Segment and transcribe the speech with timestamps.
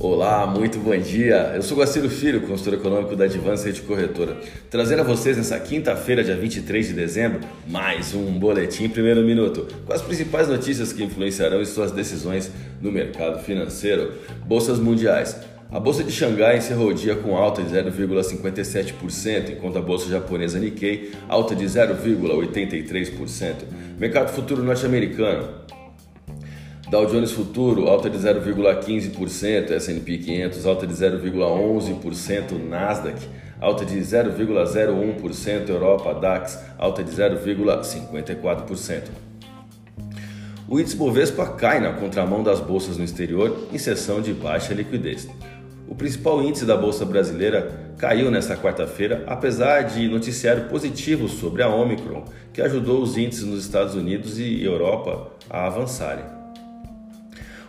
[0.00, 1.54] Olá, muito bom dia.
[1.56, 4.36] Eu sou Guaciro Filho, consultor econômico da Advance de Corretora,
[4.70, 9.92] trazendo a vocês nessa quinta-feira, dia 23 de dezembro, mais um boletim primeiro minuto, com
[9.92, 12.48] as principais notícias que influenciarão em suas decisões
[12.80, 14.12] no mercado financeiro.
[14.46, 15.36] Bolsas mundiais.
[15.68, 20.60] A bolsa de Xangai encerrou o dia com alta de 0,57%, enquanto a bolsa japonesa
[20.60, 23.54] Nikkei alta de 0,83%.
[23.98, 25.66] Mercado futuro norte-americano.
[26.90, 33.28] Dow Jones Futuro alta de 0,15%, S&P 500 alta de 0,11%, Nasdaq
[33.60, 39.02] alta de 0,01%, Europa DAX alta de 0,54%.
[40.66, 45.28] O índice Bovespa cai na contramão das bolsas no exterior em sessão de baixa liquidez.
[45.86, 51.68] O principal índice da bolsa brasileira caiu nesta quarta-feira, apesar de noticiário positivo sobre a
[51.68, 56.37] Omicron, que ajudou os índices nos Estados Unidos e Europa a avançarem.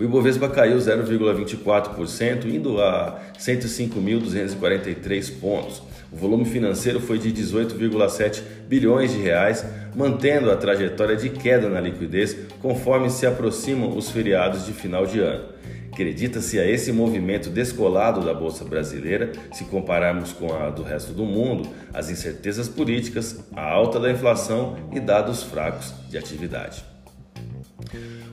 [0.00, 5.82] O Ibovespa caiu 0,24%, indo a 105.243 pontos.
[6.10, 9.62] O volume financeiro foi de 18,7 bilhões de reais,
[9.94, 15.20] mantendo a trajetória de queda na liquidez conforme se aproximam os feriados de final de
[15.20, 15.50] ano.
[15.92, 21.24] Acredita-se a esse movimento descolado da Bolsa Brasileira, se compararmos com a do resto do
[21.24, 26.89] mundo, as incertezas políticas, a alta da inflação e dados fracos de atividade.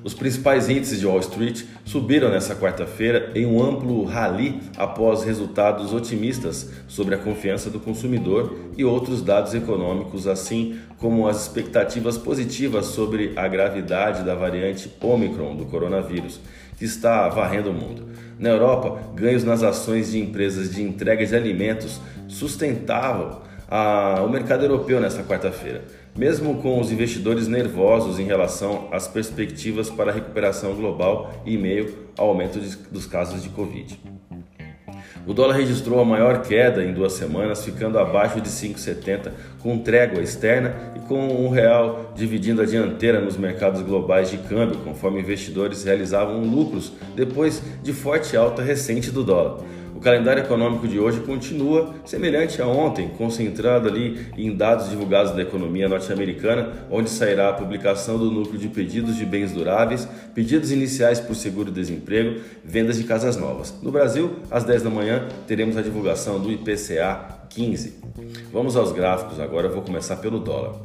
[0.04, 5.94] Os principais índices de Wall Street subiram nesta quarta-feira em um amplo rally após resultados
[5.94, 12.88] otimistas sobre a confiança do consumidor e outros dados econômicos, assim como as expectativas positivas
[12.88, 16.40] sobre a gravidade da variante Omicron do coronavírus,
[16.78, 18.08] que está varrendo o mundo.
[18.40, 24.64] Na Europa, ganhos nas ações de empresas de entrega de alimentos sustentavam a, o mercado
[24.64, 25.84] europeu nesta quarta-feira,
[26.16, 32.08] mesmo com os investidores nervosos em relação às perspectivas para a recuperação global e meio
[32.18, 34.00] ao aumento de, dos casos de Covid.
[35.28, 40.24] O dólar registrou a maior queda em duas semanas, ficando abaixo de 5,70, com trégua
[40.24, 45.84] externa e com um real dividindo a dianteira nos mercados globais de câmbio, conforme investidores
[45.84, 49.66] realizavam lucros depois de forte alta recente do dólar.
[49.98, 55.42] O calendário econômico de hoje continua semelhante a ontem, concentrado ali em dados divulgados da
[55.42, 61.20] economia norte-americana, onde sairá a publicação do núcleo de pedidos de bens duráveis, pedidos iniciais
[61.20, 63.74] por seguro-desemprego, vendas de casas novas.
[63.82, 67.96] No Brasil, às 10 da manhã, teremos a divulgação do IPCA 15.
[68.54, 70.76] Vamos aos gráficos agora, eu vou começar pelo dólar.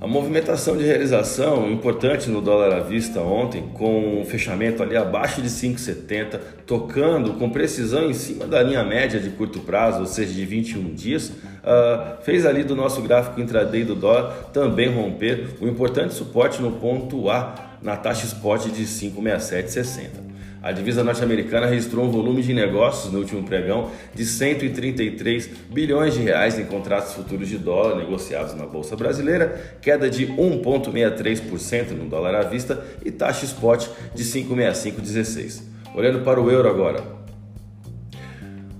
[0.00, 5.42] A movimentação de realização importante no dólar à vista ontem, com um fechamento ali abaixo
[5.42, 10.32] de 5,70, tocando com precisão em cima da linha média de curto prazo, ou seja,
[10.32, 15.66] de 21 dias, uh, fez ali do nosso gráfico intraday do dólar também romper o
[15.66, 20.28] importante suporte no ponto A na taxa spot de 5,6760.
[20.60, 26.22] A divisa norte-americana registrou um volume de negócios no último pregão de 133 bilhões de
[26.22, 32.34] reais em contratos futuros de dólar negociados na bolsa brasileira, queda de 1.63% no dólar
[32.34, 35.62] à vista e taxa spot de 5,6516.
[35.94, 37.04] Olhando para o euro agora.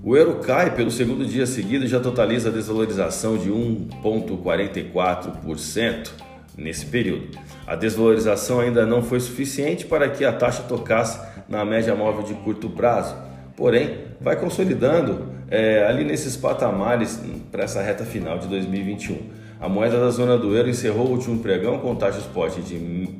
[0.03, 6.09] O euro cai pelo segundo dia seguido e já totaliza a desvalorização de 1,44%
[6.57, 7.37] nesse período.
[7.65, 12.33] A desvalorização ainda não foi suficiente para que a taxa tocasse na média móvel de
[12.35, 13.15] curto prazo,
[13.55, 17.19] porém vai consolidando é, ali nesses patamares
[17.51, 19.39] para essa reta final de 2021.
[19.59, 22.75] A moeda da zona do euro encerrou o último pregão com taxa spot de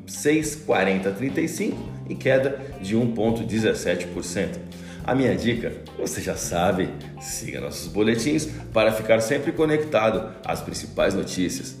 [0.06, 1.74] 6,4035
[2.08, 4.48] e queda de 1,17%.
[5.04, 6.88] A minha dica, você já sabe,
[7.20, 11.76] siga nossos boletins para ficar sempre conectado às principais notícias.